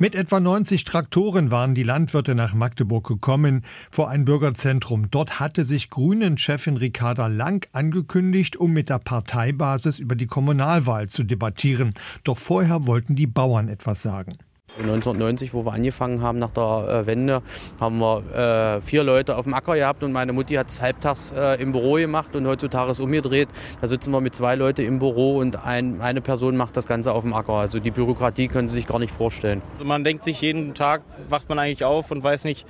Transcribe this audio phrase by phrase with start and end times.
[0.00, 3.62] Mit etwa 90 Traktoren waren die Landwirte nach Magdeburg gekommen,
[3.92, 5.08] vor ein Bürgerzentrum.
[5.12, 11.22] Dort hatte sich Grünen-Chefin Ricarda Lang angekündigt, um mit der Parteibasis über die Kommunalwahl zu
[11.22, 11.94] debattieren.
[12.24, 14.36] Doch vorher wollten die Bauern etwas sagen.
[14.78, 17.42] 1990, wo wir angefangen haben nach der äh, Wende,
[17.80, 21.32] haben wir äh, vier Leute auf dem Acker gehabt und meine Mutti hat es halbtags
[21.32, 23.48] äh, im Büro gemacht und heutzutage ist umgedreht.
[23.80, 27.12] Da sitzen wir mit zwei Leuten im Büro und ein, eine Person macht das Ganze
[27.12, 27.54] auf dem Acker.
[27.54, 29.62] Also die Bürokratie können Sie sich gar nicht vorstellen.
[29.74, 32.66] Also man denkt sich jeden Tag, wacht man eigentlich auf und weiß nicht,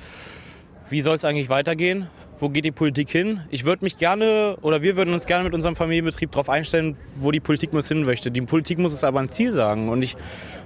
[0.91, 2.09] wie soll es eigentlich weitergehen?
[2.41, 3.41] Wo geht die Politik hin?
[3.51, 7.31] Ich würde mich gerne oder wir würden uns gerne mit unserem Familienbetrieb darauf einstellen, wo
[7.31, 8.31] die Politik muss hin möchte.
[8.31, 9.89] Die Politik muss es aber ein Ziel sagen.
[9.89, 10.17] Und ich,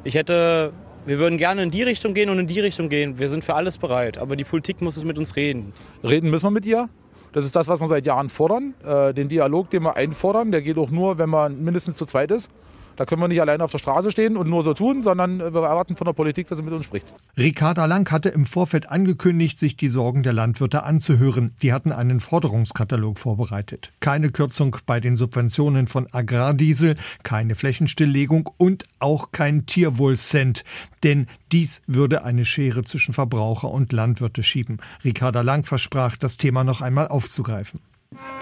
[0.03, 0.73] ich hätte
[1.09, 3.19] wir würden gerne in die Richtung gehen und in die Richtung gehen.
[3.19, 5.73] Wir sind für alles bereit, aber die Politik muss es mit uns reden.
[6.05, 6.89] Reden müssen wir mit ihr.
[7.33, 8.75] Das ist das, was wir seit Jahren fordern.
[8.84, 12.31] Äh, den Dialog, den wir einfordern, der geht auch nur, wenn man mindestens zu zweit
[12.31, 12.51] ist.
[12.98, 15.62] Da können wir nicht alleine auf der Straße stehen und nur so tun, sondern wir
[15.62, 17.14] erwarten von der Politik, dass sie mit uns spricht.
[17.39, 21.55] Ricarda Lang hatte im Vorfeld angekündigt, sich die Sorgen der Landwirte anzuhören.
[21.62, 23.92] Die hatten einen Forderungskatalog vorbereitet.
[24.00, 30.64] Keine Kürzung bei den Subventionen von Agrardiesel, keine Flächenstilllegung und auch kein Tierwohlcent.
[31.05, 34.78] Denn dies würde eine Schere zwischen Verbraucher und Landwirte schieben.
[35.05, 37.78] Ricarda Lang versprach, das Thema noch einmal aufzugreifen.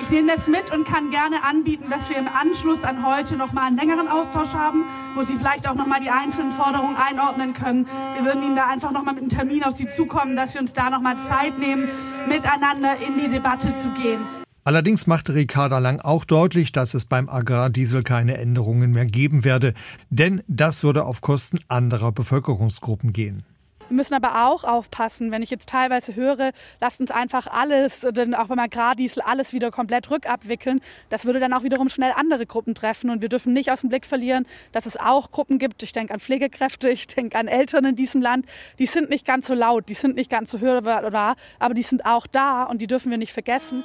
[0.07, 3.53] Ich nehme das mit und kann gerne anbieten, dass wir im Anschluss an heute noch
[3.53, 4.85] mal einen längeren Austausch haben,
[5.17, 7.87] wo Sie vielleicht auch noch mal die einzelnen Forderungen einordnen können.
[8.15, 10.61] Wir würden Ihnen da einfach noch mal mit einem Termin auf Sie zukommen, dass wir
[10.61, 11.89] uns da noch mal Zeit nehmen,
[12.29, 14.21] miteinander in die Debatte zu gehen.
[14.63, 19.75] Allerdings machte Ricarda Lang auch deutlich, dass es beim Agrardiesel keine Änderungen mehr geben werde,
[20.11, 23.45] denn das würde auf Kosten anderer Bevölkerungsgruppen gehen.
[23.89, 28.35] Wir müssen aber auch aufpassen, wenn ich jetzt teilweise höre, lasst uns einfach alles, denn
[28.35, 30.81] auch beim Agrardiesel, alles wieder komplett rückabwickeln.
[31.09, 33.11] Das würde dann auch wiederum schnell andere Gruppen treffen.
[33.11, 35.85] Und wir dürfen nicht aus dem Blick verlieren, dass es auch Gruppen gibt.
[35.85, 38.47] Ich denke an Pflegekräfte, ich denke an Eltern in diesem Land.
[38.79, 42.05] Die sind nicht ganz so laut, die sind nicht ganz so hörbar, aber die sind
[42.07, 43.85] auch da und die dürfen wir nicht vergessen.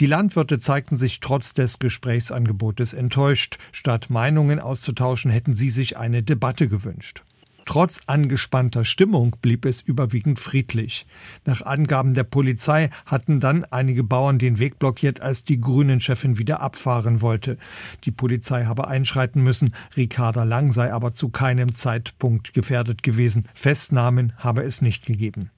[0.00, 3.58] Die Landwirte zeigten sich trotz des Gesprächsangebotes enttäuscht.
[3.70, 7.22] Statt Meinungen auszutauschen, hätten sie sich eine Debatte gewünscht.
[7.70, 11.06] Trotz angespannter Stimmung blieb es überwiegend friedlich.
[11.44, 16.62] Nach Angaben der Polizei hatten dann einige Bauern den Weg blockiert, als die Grünen-Chefin wieder
[16.62, 17.58] abfahren wollte.
[18.02, 19.72] Die Polizei habe einschreiten müssen.
[19.96, 23.48] Ricarda Lang sei aber zu keinem Zeitpunkt gefährdet gewesen.
[23.54, 25.52] Festnahmen habe es nicht gegeben.